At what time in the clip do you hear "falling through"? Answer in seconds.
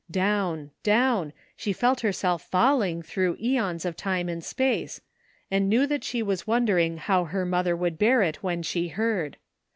2.41-3.37